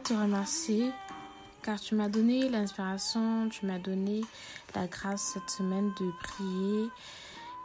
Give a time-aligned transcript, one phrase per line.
[0.00, 0.92] te remercier
[1.62, 4.22] car tu m'as donné l'inspiration, tu m'as donné
[4.74, 6.88] la grâce cette semaine de prier.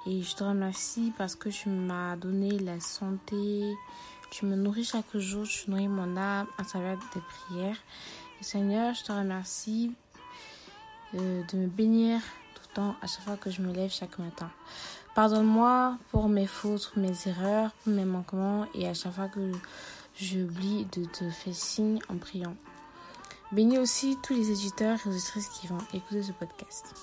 [0.05, 3.75] Et je te remercie parce que tu m'as donné la santé,
[4.29, 7.77] tu me nourris chaque jour, tu nourris mon âme à travers tes prières.
[8.39, 9.93] Et Seigneur, je te remercie
[11.15, 12.21] euh, de me bénir
[12.53, 14.49] tout le temps à chaque fois que je me lève chaque matin.
[15.15, 19.51] Pardonne-moi pour mes fautes, mes erreurs, mes manquements et à chaque fois que
[20.19, 22.55] j'oublie de te faire signe en priant.
[23.51, 26.93] Bénis aussi tous les éditeurs et auditrices qui vont écouter ce podcast.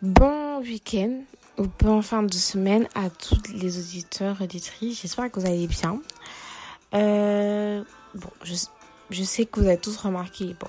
[0.00, 1.22] Bon week-end
[1.58, 5.02] ou bon fin de semaine à tous les auditeurs et auditrices.
[5.02, 6.00] J'espère que vous allez bien.
[6.94, 7.82] Euh,
[8.14, 8.30] bon,
[9.10, 10.56] je sais que vous avez tous remarqué.
[10.58, 10.68] Bon,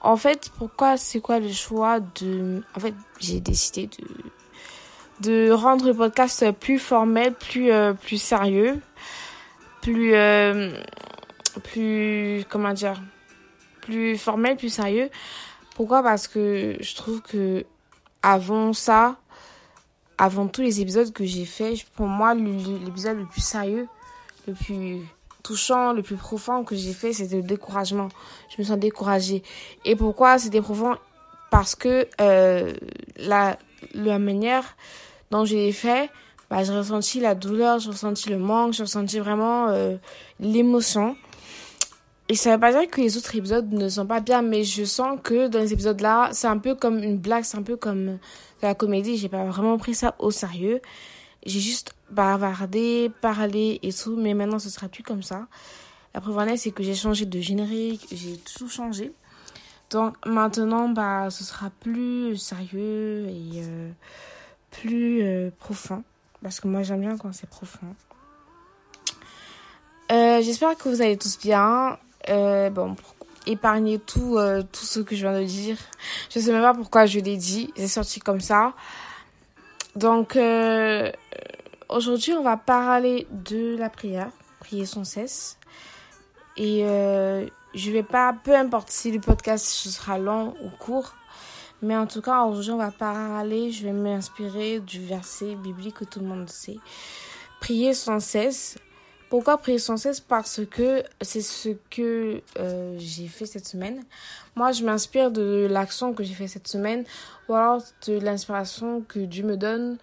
[0.00, 2.62] en fait, pourquoi, c'est quoi le choix de...
[2.76, 4.06] En fait, j'ai décidé de
[5.20, 8.80] de rendre le podcast plus formel, plus euh, plus sérieux,
[9.82, 10.72] plus euh,
[11.64, 13.00] plus comment dire,
[13.80, 15.10] plus formel, plus sérieux.
[15.74, 16.02] Pourquoi?
[16.02, 17.64] Parce que je trouve que
[18.22, 19.16] avant ça,
[20.18, 23.88] avant tous les épisodes que j'ai fait, pour moi l'épisode le plus sérieux,
[24.46, 25.00] le plus
[25.48, 28.08] touchant, le plus profond que j'ai fait, c'était le découragement.
[28.50, 29.42] Je me sens découragée.
[29.86, 30.96] Et pourquoi c'était profond?
[31.50, 32.74] Parce que euh,
[33.16, 33.56] la,
[34.18, 34.76] manière
[35.30, 36.10] dont je l'ai fait,
[36.50, 39.96] bah, j'ai ressenti la douleur, j'ai ressenti le manque, j'ai ressenti vraiment euh,
[40.38, 41.16] l'émotion.
[42.28, 44.84] Et ça veut pas dire que les autres épisodes ne sont pas bien, mais je
[44.84, 48.18] sens que dans les épisodes-là, c'est un peu comme une blague, c'est un peu comme
[48.60, 49.16] la comédie.
[49.16, 50.82] J'ai pas vraiment pris ça au sérieux.
[51.46, 55.46] J'ai juste bavardé, parlé et tout, mais maintenant ce sera plus comme ça.
[56.14, 59.12] La preuve c'est que j'ai changé de générique, j'ai tout changé.
[59.90, 63.90] Donc maintenant, bah, ce sera plus sérieux et euh,
[64.70, 66.04] plus euh, profond.
[66.42, 67.94] Parce que moi, j'aime bien quand c'est profond.
[70.12, 71.98] Euh, J'espère que vous allez tous bien.
[72.28, 72.96] Bon,
[73.46, 74.38] épargner tout,
[74.72, 75.78] tout ce que je viens de dire.
[76.30, 77.72] Je sais même pas pourquoi je l'ai dit.
[77.76, 78.74] C'est sorti comme ça.
[79.96, 80.38] Donc,
[81.88, 84.30] aujourd'hui, on va parler de la prière.
[84.60, 85.58] Prier sans cesse.
[86.56, 91.14] Et euh, je vais pas, peu importe si le podcast sera long ou court,
[91.82, 96.04] mais en tout cas, aujourd'hui, on va parler, je vais m'inspirer du verset biblique que
[96.04, 96.78] tout le monde sait.
[97.60, 98.78] Prier sans cesse.
[99.30, 100.20] Pourquoi prier sans cesse?
[100.20, 104.02] Parce que c'est ce que euh, j'ai fait cette semaine.
[104.56, 107.04] Moi, je m'inspire de l'action que j'ai fait cette semaine
[107.48, 109.98] ou alors de l'inspiration que Dieu me donne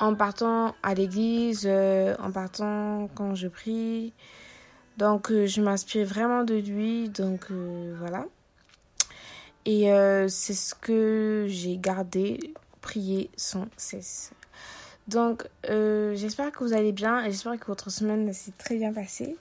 [0.00, 4.12] en partant à l'église, euh, en partant quand je prie.
[4.96, 7.08] Donc, euh, je m'inspire vraiment de lui.
[7.08, 8.26] Donc, euh, voilà.
[9.66, 9.84] Et
[10.28, 12.38] c'est ce que j'ai gardé,
[12.82, 14.32] prier sans cesse.
[15.08, 19.38] Donc, j'espère que vous allez bien et j'espère que votre semaine s'est très bien passée.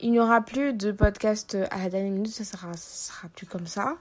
[0.00, 3.66] Il n'y aura plus de podcast à la dernière minute, ça sera, sera plus comme
[3.66, 3.96] ça.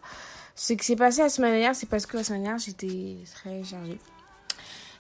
[0.56, 3.64] Ce qui s'est passé la semaine dernière, c'est parce que la semaine dernière, j'étais très
[3.64, 4.00] chargée.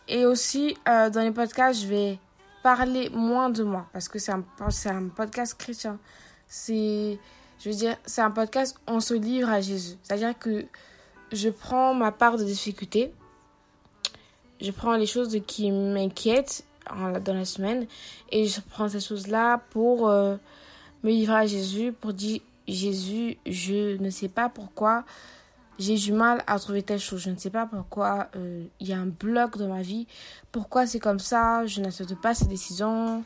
[0.07, 2.19] Et aussi, euh, dans les podcasts, je vais
[2.63, 4.43] parler moins de moi parce que c'est un,
[5.16, 5.99] podcast chrétien.
[6.47, 7.19] C'est,
[7.59, 9.95] je veux dire, c'est un podcast, on se livre à Jésus.
[10.03, 10.66] C'est-à-dire que
[11.31, 13.13] je prends ma part de difficulté
[14.61, 17.87] je prends les choses qui m'inquiètent dans la semaine
[18.31, 20.37] et je prends ces choses-là pour euh,
[21.03, 25.03] me livrer à Jésus, pour dire Jésus, je ne sais pas pourquoi
[25.79, 28.93] j'ai du mal à trouver telle chose, je ne sais pas pourquoi euh, il y
[28.93, 30.07] a un bloc dans ma vie,
[30.51, 33.23] pourquoi c'est comme ça, je n'accepte pas ces décisions.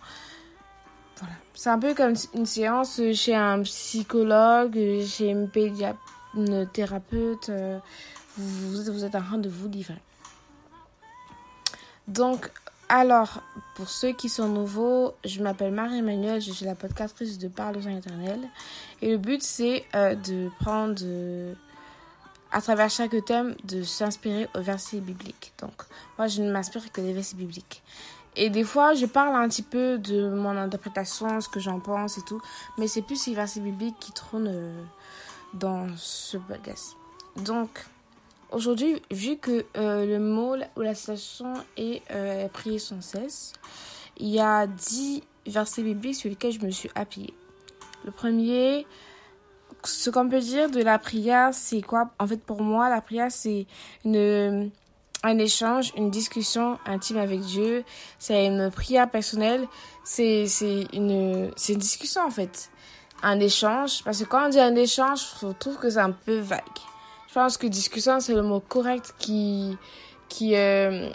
[1.17, 1.35] Voilà.
[1.53, 5.49] C'est un peu comme une séance chez un psychologue, chez une,
[6.35, 7.49] une thérapeute.
[7.49, 7.77] Euh,
[8.39, 10.01] vous, êtes en train de vous livrer.
[12.07, 12.51] Donc,
[12.87, 13.43] alors,
[13.75, 17.81] pour ceux qui sont nouveaux, je m'appelle Marie-Emmanuelle, je suis la podcastrice de Parle aux
[17.81, 18.39] éternel.
[19.01, 20.95] Et le but, c'est euh, de prendre,
[22.51, 25.53] à travers chaque thème, de s'inspirer aux versets bibliques.
[25.59, 25.73] Donc,
[26.17, 27.83] moi, je ne m'inspire que des versets bibliques.
[28.35, 32.17] Et des fois, je parle un petit peu de mon interprétation, ce que j'en pense
[32.17, 32.41] et tout.
[32.77, 34.83] Mais c'est plus ces versets bibliques qui trônent euh,
[35.53, 36.95] dans ce podcast.
[37.37, 37.69] Donc,
[38.51, 43.53] Aujourd'hui, vu que euh, le mot ou la citation est euh, prier sans cesse,
[44.17, 47.33] il y a 10 versets bibliques sur lesquels je me suis appuyée.
[48.05, 48.87] Le premier,
[49.83, 52.09] ce qu'on peut dire de la prière, c'est quoi?
[52.19, 53.65] En fait, pour moi, la prière, c'est
[54.05, 57.83] un échange, une discussion intime avec Dieu.
[58.19, 59.67] C'est une prière personnelle.
[60.03, 60.45] C'est
[60.93, 62.69] une, une discussion, en fait.
[63.21, 64.03] Un échange.
[64.03, 66.61] Parce que quand on dit un échange, je trouve que c'est un peu vague.
[67.27, 69.77] Je pense que discussion, c'est le mot correct qui,
[70.29, 71.09] qui, euh,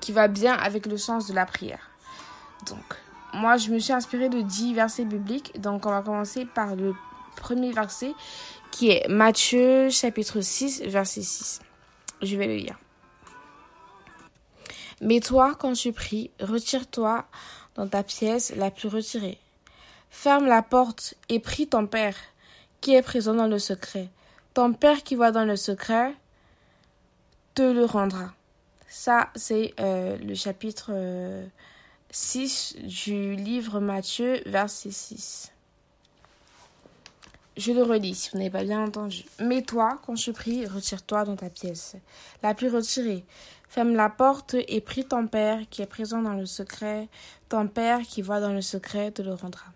[0.00, 1.90] qui va bien avec le sens de la prière.
[2.68, 2.96] Donc,
[3.34, 5.60] moi, je me suis inspirée de 10 versets bibliques.
[5.60, 6.94] Donc, on va commencer par le
[7.36, 8.14] premier verset
[8.70, 11.60] qui est Matthieu chapitre 6, verset 6.
[12.22, 12.78] Je vais le lire.
[15.00, 17.26] Mais toi, quand tu pries, retire-toi
[17.74, 19.38] dans ta pièce la plus retirée.
[20.10, 22.16] Ferme la porte et prie ton Père,
[22.80, 24.08] qui est présent dans le secret.
[24.54, 26.14] Ton Père qui voit dans le secret
[27.54, 28.32] te le rendra.
[28.88, 30.92] Ça, c'est euh, le chapitre
[32.10, 35.52] 6 euh, du livre Matthieu, verset 6.
[37.56, 39.24] Je le relis si vous n'avez pas bien entendu.
[39.38, 41.96] Mais toi, quand je prie, retire-toi dans ta pièce,
[42.42, 43.24] la plus retirée.
[43.68, 47.08] Ferme la porte et prie ton Père qui est présent dans le secret.
[47.48, 49.66] Ton Père qui voit dans le secret te le rendra.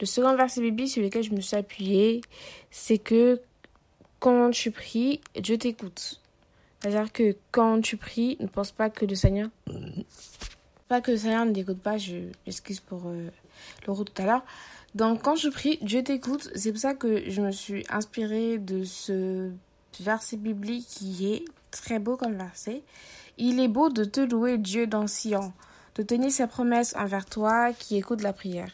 [0.00, 2.22] Le second verset biblique sur lequel je me suis appuyée,
[2.70, 3.40] c'est que
[4.18, 6.20] quand tu pries, Dieu t'écoute.
[6.80, 9.48] C'est-à-dire que quand tu pries, ne pense pas que le Seigneur,
[10.88, 11.98] pas que le Seigneur ne t'écoute pas.
[11.98, 12.16] Je
[12.46, 13.28] m'excuse pour euh,
[13.86, 14.42] le tout à l'heure.
[14.94, 16.50] Donc quand je prie, Dieu t'écoute.
[16.54, 19.50] C'est pour ça que je me suis inspirée de ce
[20.00, 22.82] verset biblique qui est très beau comme verset.
[23.38, 25.52] Il est beau de te louer Dieu dans Sion,
[25.94, 28.70] de tenir ses promesses envers toi qui écoute la prière.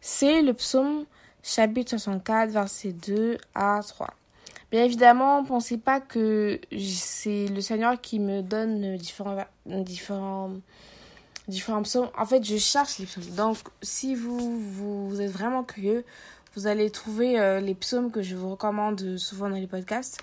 [0.00, 1.06] C'est le psaume
[1.42, 4.08] chapitre 64 verset 2 à 3.
[4.70, 10.50] Bien évidemment, pensez pas que c'est le Seigneur qui me donne différents, différents
[11.48, 12.08] différents psaumes.
[12.16, 13.24] En fait, je cherche les psaumes.
[13.36, 16.04] Donc, si vous, vous, êtes vraiment curieux,
[16.54, 20.20] vous allez trouver euh, les psaumes que je vous recommande souvent dans les podcasts.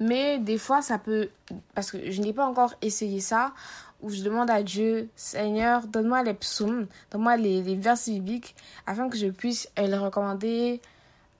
[0.00, 1.28] Mais des fois, ça peut...
[1.74, 3.52] Parce que je n'ai pas encore essayé ça,
[4.00, 8.54] où je demande à Dieu, Seigneur, donne-moi les psaumes, donne-moi les, les versets bibliques,
[8.86, 10.80] afin que je puisse les recommander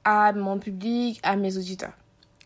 [0.04, 1.92] à mon public, à mes auditeurs.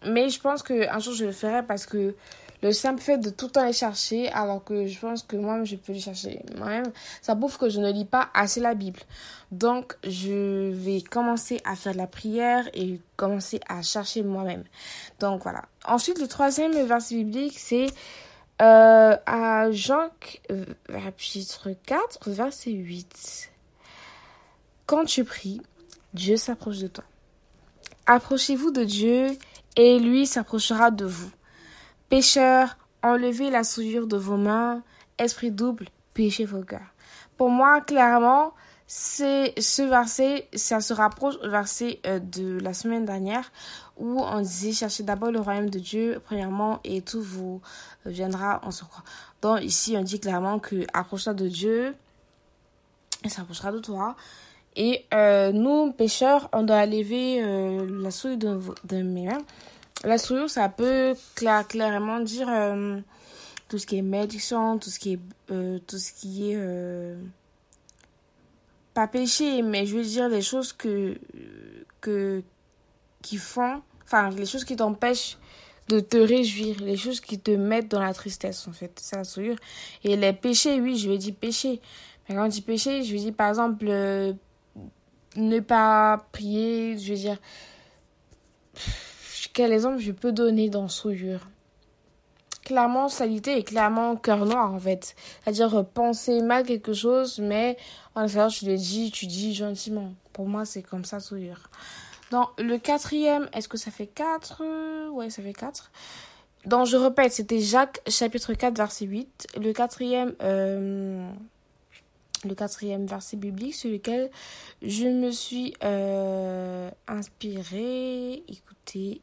[0.04, 2.14] Mais je pense qu'un jour, je le ferai parce que
[2.62, 5.66] le simple fait de tout le temps les chercher, alors que je pense que moi-même,
[5.66, 9.00] je peux les chercher moi-même, ça prouve que je ne lis pas assez la Bible.
[9.50, 14.62] Donc, je vais commencer à faire la prière et commencer à chercher moi-même.
[15.18, 15.64] Donc, voilà.
[15.86, 17.86] Ensuite, le troisième verset biblique, c'est
[18.62, 20.08] euh, à Jean
[20.88, 23.50] chapitre 4, verset 8.
[24.86, 25.60] Quand tu pries,
[26.14, 27.04] Dieu s'approche de toi.
[28.06, 29.36] Approchez-vous de Dieu
[29.76, 31.30] et lui s'approchera de vous.
[32.12, 34.82] Pécheurs, enlevez la souillure de vos mains.
[35.16, 36.92] Esprit double, péchez vos cœurs.
[37.38, 38.52] Pour moi, clairement,
[38.86, 43.50] c'est ce verset, ça se rapproche au verset euh, de la semaine dernière
[43.96, 47.62] où on disait cherchez d'abord le royaume de Dieu premièrement et tout vous
[48.04, 49.04] viendra en secours.
[49.40, 51.94] Donc ici on dit clairement que approche-toi de Dieu,
[53.24, 54.16] il s'approchera de toi.
[54.76, 59.38] Et euh, nous pécheurs, on doit lever euh, la souillure de, de mes mains
[60.04, 63.00] la souillure, ça peut clairement dire euh,
[63.68, 67.16] tout ce qui est médiction, tout ce qui est, euh, tout ce qui est euh,
[68.94, 71.18] pas péché, mais je veux dire les choses que,
[73.22, 75.38] qui font, enfin les choses qui t'empêchent
[75.88, 79.24] de te réjouir, les choses qui te mettent dans la tristesse en fait, c'est la
[79.24, 79.56] souillure.
[80.04, 81.80] Et les péchés, oui, je vais dire péché.
[82.28, 83.84] Mais quand je dis péché, je veux dire par exemple
[85.36, 87.38] ne pas prier, je veux dire
[89.52, 91.40] quel exemple je peux donner dans souillure
[92.64, 95.16] Clairement, salité est clairement cœur noir en fait.
[95.42, 97.76] C'est-à-dire penser mal quelque chose, mais
[98.14, 100.12] en fait, tu le dis, tu dis gentiment.
[100.32, 101.68] Pour moi, c'est comme ça souillure.
[102.30, 104.62] Dans le quatrième, est-ce que ça fait quatre?
[105.10, 105.90] Ouais, ça fait quatre.
[106.64, 109.48] Donc, je répète, c'était Jacques chapitre 4, verset 8.
[109.60, 111.28] Le quatrième, euh,
[112.44, 114.30] le quatrième verset biblique sur lequel
[114.82, 118.42] je me suis euh, inspirée.
[118.48, 119.20] Écoutez,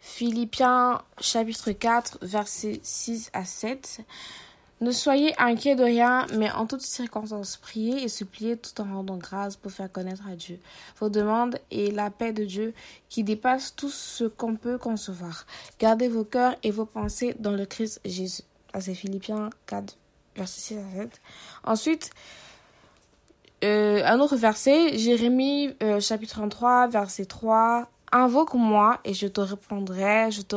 [0.00, 4.00] Philippiens chapitre 4, verset 6 à 7.
[4.80, 9.16] Ne soyez inquiets de rien, mais en toutes circonstances, priez et suppliez tout en rendant
[9.16, 10.60] grâce pour faire connaître à Dieu
[11.00, 12.74] vos demandes et la paix de Dieu
[13.08, 15.46] qui dépasse tout ce qu'on peut concevoir.
[15.80, 18.42] Gardez vos cœurs et vos pensées dans le Christ Jésus.
[18.78, 19.98] c'est Philippiens 4,
[20.36, 21.20] verset 6 à 7.
[21.64, 22.10] Ensuite,
[23.64, 27.88] euh, un autre verset, Jérémie euh, chapitre 33, verset 3.
[28.10, 30.56] Invoque-moi et je te répondrai, je te,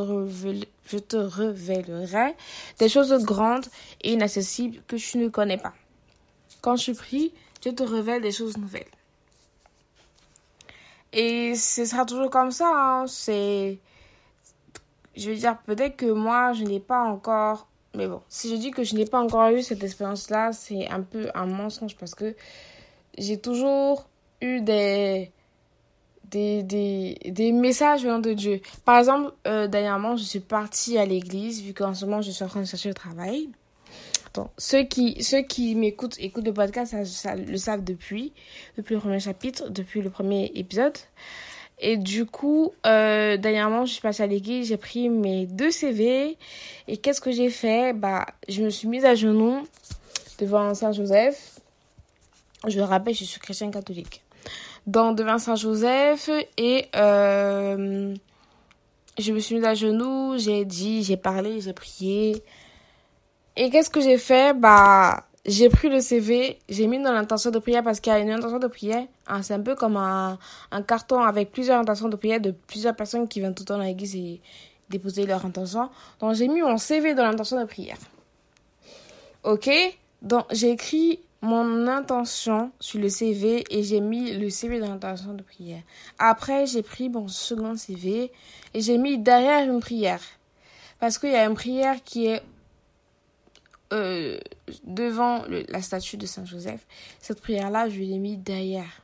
[0.86, 2.36] je te révélerai
[2.80, 3.66] des choses grandes
[4.02, 5.74] et inaccessibles que tu ne connais pas.
[6.62, 7.34] Quand je prie,
[7.66, 8.86] je te révèle des choses nouvelles.
[11.12, 12.72] Et ce sera toujours comme ça.
[12.74, 13.08] Hein.
[13.08, 13.80] C'est,
[15.18, 17.68] je veux dire, peut-être que moi, je n'ai pas encore.
[17.96, 21.02] Mais bon, si je dis que je n'ai pas encore eu cette expérience-là, c'est un
[21.02, 22.36] peu un mensonge parce que
[23.18, 24.08] j'ai toujours
[24.42, 25.32] eu des,
[26.32, 28.62] des, des, des messages venant de Dieu.
[28.86, 32.44] Par exemple, euh, dernièrement, je suis partie à l'église, vu qu'en ce moment, je suis
[32.44, 33.50] en train de chercher le travail.
[34.28, 38.32] Attends, ceux qui, ceux qui m'écoutent, écoutent le podcast, le savent depuis,
[38.78, 40.98] depuis le premier chapitre, depuis le premier épisode.
[41.84, 46.38] Et du coup, euh, dernièrement, je suis passée à l'église, j'ai pris mes deux CV.
[46.88, 47.94] Et qu'est-ce que j'ai fait?
[47.94, 49.68] Bah, je me suis mise à genoux
[50.40, 51.61] devant Saint-Joseph.
[52.68, 54.24] Je le rappelle, je suis chrétienne catholique
[54.88, 58.16] dans devant Saint-Joseph et euh,
[59.20, 62.44] je me suis mise à genoux, j'ai dit, j'ai parlé, j'ai prié.
[63.56, 64.58] Et qu'est-ce que j'ai fait?
[64.58, 68.20] Bah, j'ai pris le CV, j'ai mis dans l'intention de prière parce qu'il y a
[68.20, 69.06] une intention de prière.
[69.28, 70.40] Hein, c'est un peu comme un,
[70.72, 73.78] un, carton avec plusieurs intentions de prière de plusieurs personnes qui viennent tout le temps
[73.78, 74.42] dans l'église et
[74.90, 75.90] déposer leur intention.
[76.20, 77.98] Donc j'ai mis mon CV dans l'intention de prière.
[79.44, 79.70] Ok?
[80.22, 85.34] Donc j'ai écrit mon intention sur le CV et j'ai mis le CV dans l'intention
[85.34, 85.82] de prière.
[86.20, 88.32] Après, j'ai pris mon second CV
[88.74, 90.22] et j'ai mis derrière une prière.
[91.00, 92.44] Parce qu'il y a une prière qui est
[93.92, 94.40] euh,
[94.84, 96.86] devant la statue de Saint Joseph.
[97.20, 99.02] Cette prière-là, je l'ai mis derrière.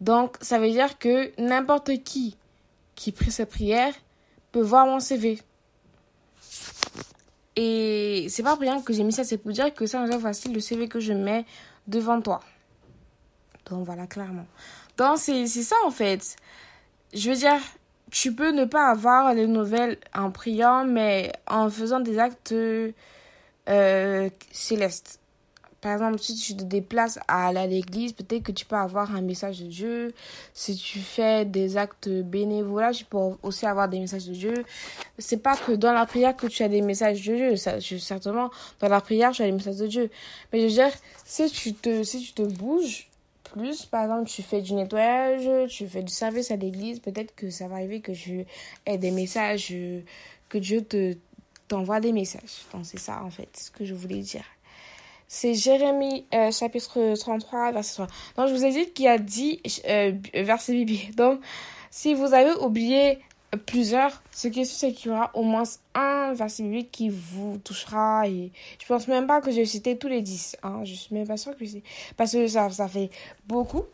[0.00, 2.36] Donc, ça veut dire que n'importe qui
[2.94, 3.94] qui prie cette prière
[4.52, 5.38] peut voir mon CV.
[7.62, 10.60] Et c'est pas pour que j'ai mis ça, c'est pour dire que ça, voici le
[10.60, 11.44] CV que je mets
[11.86, 12.40] devant toi.
[13.66, 14.46] Donc voilà, clairement.
[14.96, 16.36] Donc c'est ça en fait.
[17.12, 17.60] Je veux dire,
[18.10, 24.30] tu peux ne pas avoir les nouvelles en priant, mais en faisant des actes euh,
[24.50, 25.19] célestes
[25.80, 29.14] par exemple, si tu te déplaces à aller à l'église, peut-être que tu peux avoir
[29.14, 30.12] un message de Dieu.
[30.52, 34.64] Si tu fais des actes bénévolats, tu peux aussi avoir des messages de Dieu.
[35.18, 37.56] C'est pas que dans la prière que tu as des messages de Dieu.
[37.98, 40.10] Certainement, dans la prière, tu as des messages de Dieu.
[40.52, 40.92] Mais je veux dire,
[41.24, 43.08] si tu te, si tu te bouges
[43.44, 47.48] plus, par exemple, tu fais du nettoyage, tu fais du service à l'église, peut-être que
[47.48, 48.44] ça va arriver que tu
[48.84, 49.74] aies des messages,
[50.48, 51.16] que Dieu te,
[51.68, 52.66] t'envoie des messages.
[52.74, 54.44] Donc, c'est ça, en fait, ce que je voulais dire.
[55.32, 58.06] C'est Jérémie euh, chapitre 33, verset 3.
[58.36, 61.14] Donc, je vous ai dit qu'il y a 10 euh, versets bibliques.
[61.16, 61.40] Donc,
[61.88, 63.20] si vous avez oublié
[63.64, 65.62] plusieurs, ce qui est sûr, c'est qu'il y aura au moins
[65.94, 68.26] un verset biblique qui vous touchera.
[68.26, 70.56] Et je pense même pas que j'ai cité tous les 10.
[70.64, 70.80] Hein.
[70.82, 71.84] Je suis même pas sûre que c'est...
[72.16, 73.10] Parce que ça, ça fait
[73.46, 73.84] beaucoup.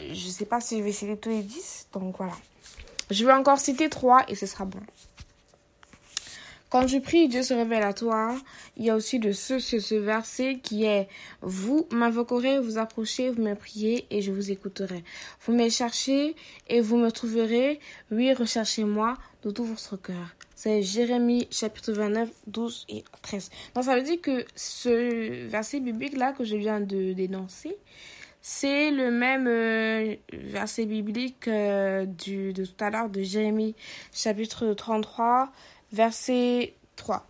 [0.00, 1.88] Je sais pas si je vais citer tous les 10.
[1.92, 2.32] Donc, voilà.
[3.10, 4.80] Je vais encore citer 3 et ce sera bon.
[6.68, 8.36] Quand je prie, Dieu se révèle à toi.
[8.76, 11.08] Il y a aussi de ce, ce, ce verset qui est
[11.40, 15.04] Vous m'invoquerez, vous approchez, vous me priez et je vous écouterai.
[15.44, 16.34] Vous me cherchez
[16.68, 17.78] et vous me trouverez.
[18.10, 20.34] Oui, recherchez-moi de tout votre cœur.
[20.56, 23.50] C'est Jérémie chapitre 29, 12 et 13.
[23.74, 27.76] Donc ça veut dire que ce verset biblique là que je viens de dénoncer,
[28.40, 33.74] c'est le même euh, verset biblique euh, du, de tout à l'heure de Jérémie
[34.12, 35.50] chapitre 33
[35.92, 37.26] verset 3.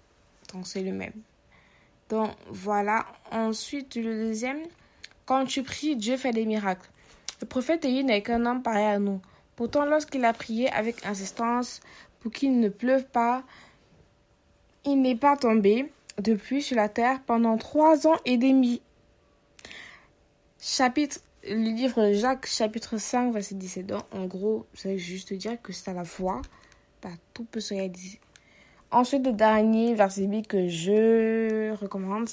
[0.53, 1.13] Donc c'est le même.
[2.09, 3.07] Donc voilà.
[3.31, 4.63] Ensuite, le deuxième.
[5.25, 6.89] Quand tu pries, Dieu fait des miracles.
[7.41, 9.21] Le prophète Élie n'est qu'un homme pareil à nous.
[9.57, 11.81] Pourtant, lorsqu'il a prié avec insistance
[12.21, 13.43] pour qu'il ne pleuve pas,
[14.85, 18.81] il n'est pas tombé depuis sur la terre pendant trois ans et demi.
[20.61, 23.87] Chapitre, le livre de Jacques, chapitre 5, verset 17.
[23.87, 26.41] Donc, en gros, c'est juste dire que c'est à la foi,
[27.03, 28.21] bah, tout peut se réaliser.
[28.97, 32.31] Ensuite, le dernier verset biblique que je recommande,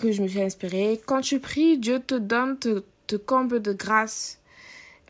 [0.00, 1.00] que je me suis inspirée.
[1.04, 4.38] Quand tu pries, Dieu te donne, te, te comble de grâce.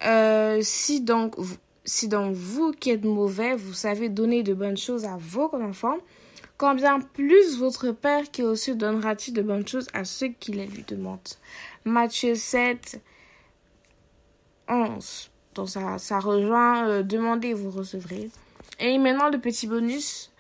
[0.07, 1.35] Euh, si donc,
[1.85, 5.99] si donc vous qui êtes mauvais, vous savez donner de bonnes choses à vos enfants,
[6.57, 10.85] combien plus votre Père qui est donnera-t-il de bonnes choses à ceux qui les lui
[10.89, 11.21] demandent?
[11.85, 13.03] Matthieu 7,
[14.67, 15.31] 11.
[15.57, 18.31] Donc ça, ça rejoint euh, demandez, vous recevrez.
[18.79, 20.33] Et maintenant, le petit bonus.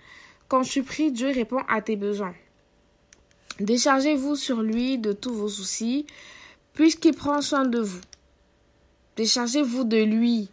[0.48, 2.34] Quand tu pries, Dieu répond à tes besoins.
[3.58, 6.06] Déchargez-vous sur lui de tous vos soucis,
[6.74, 8.00] puisqu'il prend soin de vous.
[9.16, 10.50] Déchargez-vous de lui.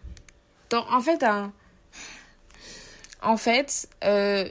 [0.70, 1.52] Donc, en fait, hein,
[3.22, 4.48] en fait, euh,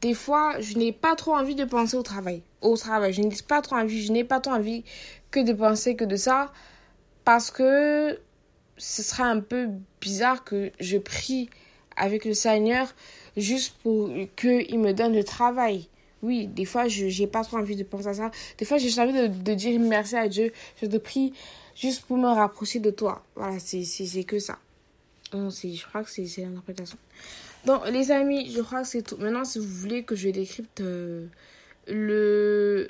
[0.00, 2.42] des fois, je n'ai pas trop envie de penser au travail.
[2.60, 4.84] Au travail, je n'ai pas trop envie, je n'ai pas trop envie
[5.30, 6.52] que de penser que de ça,
[7.24, 8.18] parce que
[8.76, 9.68] ce sera un peu
[10.00, 11.50] bizarre que je prie
[11.96, 12.94] avec le Seigneur
[13.36, 15.88] juste pour qu'il me donne le travail.
[16.22, 18.30] Oui, des fois, je n'ai pas trop envie de penser à ça.
[18.58, 20.52] Des fois, j'ai envie de, dire merci à Dieu.
[20.80, 21.32] Je te prie
[21.74, 23.24] juste pour me rapprocher de toi.
[23.34, 24.58] Voilà, c'est que ça.
[25.32, 26.98] je crois que c'est l'interprétation.
[27.64, 29.16] Donc, les amis, je crois que c'est tout.
[29.16, 31.26] Maintenant, si vous voulez que je décrypte euh,
[31.88, 32.88] le,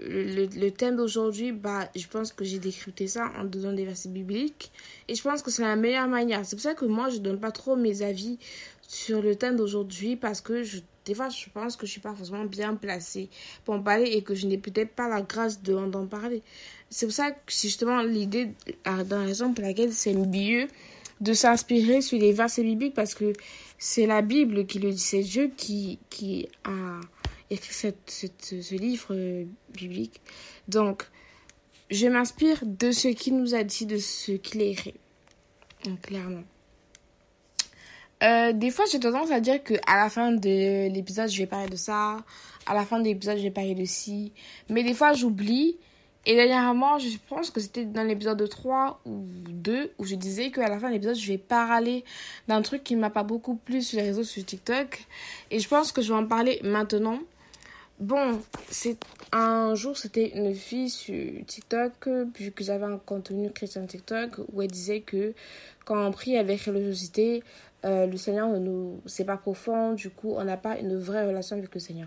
[0.00, 4.70] le, thème d'aujourd'hui, bah, je pense que j'ai décrypté ça en donnant des versets bibliques.
[5.08, 6.44] Et je pense que c'est la meilleure manière.
[6.44, 8.38] C'est pour ça que moi, je donne pas trop mes avis
[8.86, 12.14] sur le thème d'aujourd'hui parce que je, des fois, je pense que je suis pas
[12.14, 13.28] forcément bien placée
[13.64, 16.42] pour en parler et que je n'ai peut-être pas la grâce d'en parler.
[16.90, 18.50] C'est pour ça que c'est justement l'idée,
[18.84, 20.68] dans la raison pour laquelle c'est mieux
[21.20, 23.32] de s'inspirer sur les versets bibliques parce que
[23.76, 27.00] c'est la Bible qui le dit, c'est Dieu qui, qui a
[27.50, 30.20] écrit cette, ce livre euh, biblique.
[30.68, 31.04] Donc,
[31.90, 34.94] je m'inspire de ce qu'il nous a dit, de ce qu'il a écrit.
[35.84, 36.44] Donc, clairement.
[38.22, 41.46] Euh, des fois, j'ai tendance à dire que à la fin de l'épisode, je vais
[41.46, 42.18] parler de ça.
[42.66, 44.32] À la fin de l'épisode, je vais parler de ci.
[44.68, 45.76] Mais des fois, j'oublie.
[46.26, 50.68] Et dernièrement, je pense que c'était dans l'épisode 3 ou 2 où je disais qu'à
[50.68, 52.04] la fin de l'épisode, je vais parler
[52.48, 55.06] d'un truc qui m'a pas beaucoup plu sur les réseaux sur TikTok.
[55.50, 57.20] Et je pense que je vais en parler maintenant.
[58.00, 58.40] Bon,
[58.70, 58.96] c'est
[59.32, 64.62] un jour, c'était une fille sur TikTok, vu que j'avais un contenu chrétien TikTok, où
[64.62, 65.34] elle disait que
[65.84, 67.42] quand on prie avec religiosité,
[67.84, 71.26] euh, le Seigneur ne nous, c'est pas profond, du coup, on n'a pas une vraie
[71.26, 72.06] relation avec le Seigneur.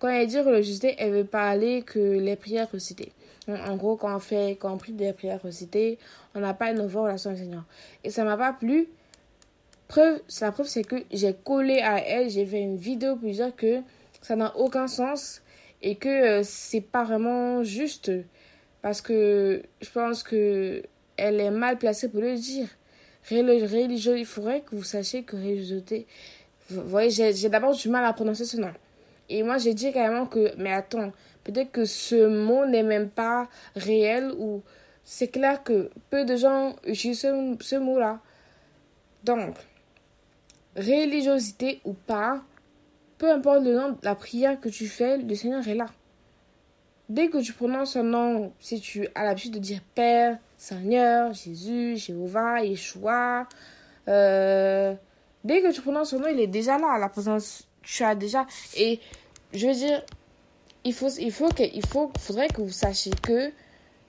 [0.00, 3.12] Quand elle dit religiosité, elle veut parler que les prières recitées.
[3.46, 5.98] En gros, quand on fait, quand on prie des prières recitées,
[6.34, 7.64] on n'a pas une vraie relation avec le Seigneur.
[8.02, 8.88] Et ça m'a pas plu.
[9.86, 13.54] Preuve, la preuve, c'est que j'ai collé à elle, j'ai fait une vidéo pour dire
[13.54, 13.82] que
[14.20, 15.42] ça n'a aucun sens
[15.82, 18.10] et que euh, c'est pas vraiment juste
[18.82, 20.82] parce que je pense que
[21.16, 22.68] elle est mal placée pour le dire.
[23.30, 26.06] Religieux, il faudrait que vous sachiez que religiosité.
[26.70, 28.72] Vous voyez, j'ai d'abord du mal à prononcer ce nom.
[29.28, 31.12] Et moi, j'ai dit carrément que, mais attends,
[31.44, 34.62] peut-être que ce mot n'est même pas réel ou
[35.04, 38.20] c'est clair que peu de gens utilisent ce, ce mot-là.
[39.24, 39.56] Donc,
[40.76, 42.42] religiosité ou pas,
[43.18, 45.86] peu importe le nom la prière que tu fais, le Seigneur est là.
[47.08, 51.96] Dès que tu prononces un nom, si tu as l'habitude de dire Père, Seigneur, Jésus,
[51.96, 53.48] Jéhovah, Yeshua,
[54.08, 54.94] euh,
[55.42, 56.98] dès que tu prononces son nom, il est déjà là.
[56.98, 58.46] La présence, tu as déjà.
[58.76, 59.00] Et
[59.54, 60.02] je veux dire,
[60.84, 63.50] il faut, il faut que, il faut, faudrait que vous sachiez que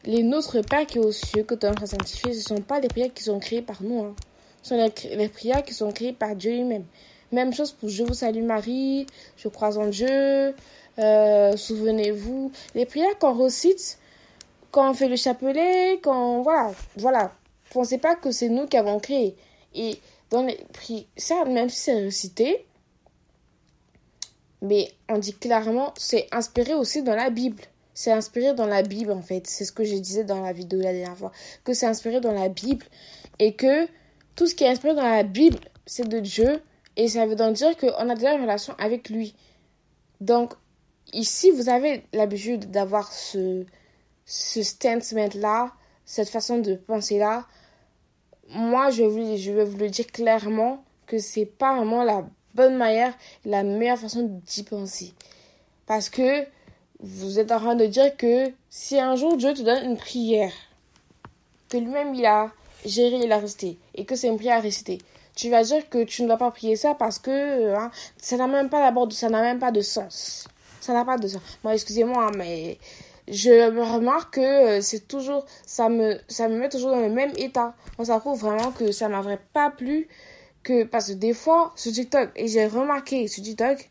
[0.05, 2.79] les Notre Père qui est aux cieux, que tu as sanctifié, ce ne sont pas
[2.79, 4.03] des prières qui sont créées par nous.
[4.03, 4.15] Hein.
[4.61, 6.85] Ce sont les prières qui sont créées par Dieu lui-même.
[7.31, 9.05] Même chose pour Je vous salue Marie,
[9.37, 10.55] Je crois en Dieu,
[10.99, 12.51] euh, souvenez-vous.
[12.75, 13.97] Les prières qu'on recite
[14.71, 17.31] quand on fait le chapelet, quand voilà, voilà.
[17.71, 19.35] Pensez pas que c'est nous qui avons créé.
[19.75, 19.99] Et
[20.31, 22.65] dans les prières, ça, même si c'est recité,
[24.61, 27.63] mais on dit clairement, c'est inspiré aussi dans la Bible.
[27.93, 29.47] C'est inspiré dans la Bible en fait.
[29.47, 31.31] C'est ce que je disais dans la vidéo la dernière fois.
[31.63, 32.85] Que c'est inspiré dans la Bible
[33.39, 33.87] et que
[34.35, 36.61] tout ce qui est inspiré dans la Bible, c'est de Dieu
[36.99, 39.33] et ça veut donc dire qu'on a déjà une relation avec lui.
[40.19, 40.53] Donc,
[41.13, 43.65] ici, vous avez l'habitude d'avoir ce,
[44.25, 45.71] ce statement-là,
[46.03, 47.45] cette façon de penser-là.
[48.49, 52.75] Moi, je, vais, je vais vous le dire clairement que c'est pas vraiment la bonne
[52.75, 53.13] manière,
[53.45, 55.13] la meilleure façon d'y penser.
[55.85, 56.43] Parce que
[56.99, 60.51] vous êtes en train de dire que si un jour Dieu te donne une prière,
[61.69, 62.51] que lui-même il a
[62.85, 64.97] géré, il a resté, et que c'est une prière à réciter,
[65.39, 68.45] tu vas dire que tu ne dois pas prier ça parce que hein, ça n'a
[68.47, 70.49] même pas d'abord ça n'a même pas de sens.
[70.81, 71.41] Ça n'a pas de sens.
[71.63, 72.77] Moi excusez-moi hein, mais
[73.29, 77.31] je remarque que euh, c'est toujours ça me ça me met toujours dans le même
[77.37, 77.73] état.
[77.97, 80.09] Moi ça prouve vraiment que ça m'aurait pas plu
[80.61, 83.89] que parce que des fois sur TikTok et j'ai remarqué sur TikTok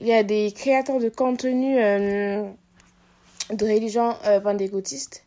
[0.00, 2.48] il y a des créateurs de contenu euh,
[3.50, 5.23] de religion euh, pandécotistes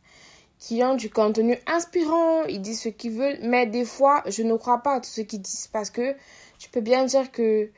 [0.59, 4.55] qui ont du contenu inspirant, ils disent ce qu'ils veulent, mais des fois, je ne
[4.55, 6.15] crois pas à tout ce qu'ils disent parce que
[6.57, 7.69] tu peux bien dire que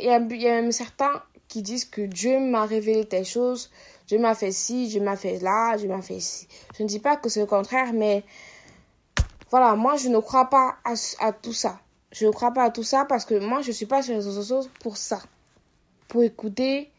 [0.00, 3.70] il y, a, y a même certains qui disent que Dieu m'a révélé telle chose,
[4.06, 6.48] Dieu m'a fait ci, Dieu m'a fait là, Dieu m'a fait ci.
[6.78, 8.24] Je ne dis pas que c'est le contraire, mais
[9.50, 11.78] voilà, moi je ne crois pas à, à, tout ça.
[12.10, 14.12] Je ne crois pas à tout ça parce que moi je ne suis pas sur
[14.12, 15.20] les réseaux sociaux pour ça.
[16.08, 16.90] Pour écouter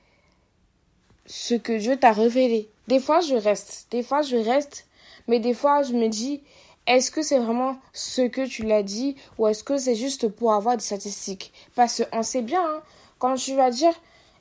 [1.26, 2.70] ce que Dieu t'a révélé.
[2.88, 4.86] Des fois je reste, des fois je reste
[5.28, 6.42] mais des fois, je me dis,
[6.86, 10.54] est-ce que c'est vraiment ce que tu l'as dit ou est-ce que c'est juste pour
[10.54, 11.54] avoir des statistiques?
[11.76, 12.82] Parce qu'on sait bien, hein,
[13.20, 13.94] quand tu vas dire,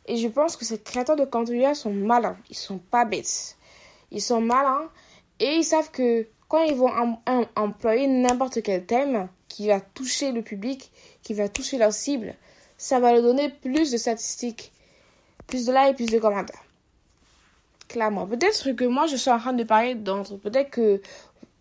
[0.07, 3.57] et je pense que ces créateurs de contenu sont malins, ils sont pas bêtes.
[4.11, 4.89] Ils sont malins
[5.39, 6.91] et ils savent que quand ils vont
[7.57, 10.91] employer n'importe quel thème qui va toucher le public,
[11.23, 12.35] qui va toucher leur cible,
[12.77, 14.73] ça va leur donner plus de statistiques,
[15.47, 16.65] plus de likes, plus de commentaires
[17.93, 18.27] clairement.
[18.27, 20.37] Peut-être que moi, je suis en train de parler d'entre.
[20.37, 21.01] Peut-être que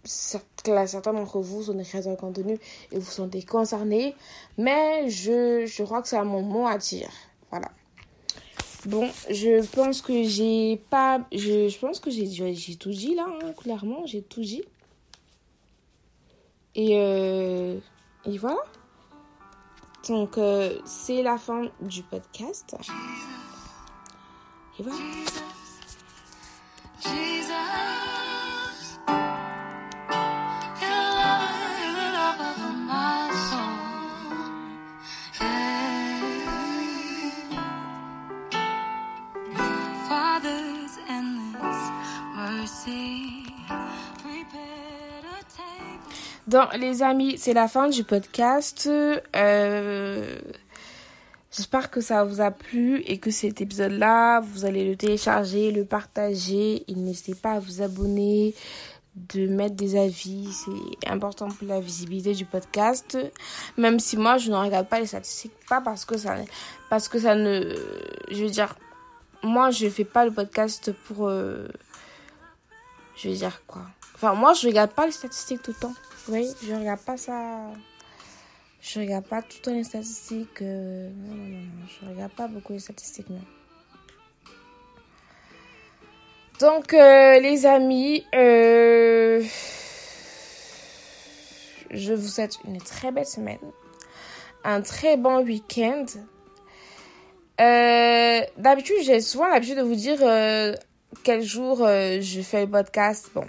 [0.03, 2.57] certains d'entre vous sont des créateurs de contenu
[2.91, 4.15] et vous sentez concernés.
[4.57, 7.09] Mais je, je crois que c'est mon mot à dire.
[7.51, 7.69] Voilà.
[8.85, 11.21] Bon, je pense que j'ai pas.
[11.31, 14.63] Je, je pense que j'ai j'ai tout dit là, hein, clairement, j'ai tout dit.
[16.73, 17.77] Et, euh,
[18.25, 18.63] et voilà.
[20.07, 22.75] Donc, euh, c'est la fin du podcast.
[24.79, 24.97] Et voilà.
[46.51, 48.85] Donc, les amis, c'est la fin du podcast.
[48.87, 50.37] Euh,
[51.51, 55.83] J'espère que ça vous a plu et que cet épisode-là, vous allez le télécharger, le
[55.83, 56.85] partager.
[56.89, 58.55] Et n'hésitez pas à vous abonner,
[59.15, 60.49] de mettre des avis.
[60.53, 63.17] C'est important pour la visibilité du podcast.
[63.77, 66.37] Même si moi, je ne regarde pas les statistiques, pas parce que ça,
[66.89, 67.75] parce que ça ne,
[68.29, 68.75] je veux dire,
[69.43, 71.67] moi, je fais pas le podcast pour, euh,
[73.17, 73.81] je veux dire quoi.
[74.15, 75.95] Enfin, moi, je regarde pas les statistiques tout le temps.
[76.29, 77.33] Oui, je regarde pas ça.
[78.81, 80.61] Je regarde pas tout le temps les statistiques.
[80.63, 83.41] Euh, non, non, non, je regarde pas beaucoup les statistiques, non.
[86.59, 89.43] Donc, euh, les amis, euh,
[91.91, 93.59] je vous souhaite une très belle semaine,
[94.63, 96.05] un très bon week-end.
[97.59, 100.19] D'habitude, j'ai souvent l'habitude de vous dire
[101.23, 103.29] quel jour je fais le podcast.
[103.35, 103.45] Bon,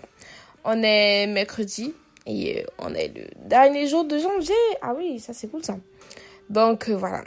[0.64, 1.95] on est mercredi.
[2.27, 4.55] Et euh, on est le dernier jour de janvier.
[4.81, 5.77] Ah oui, ça c'est cool ça.
[6.51, 7.25] Donc euh, voilà.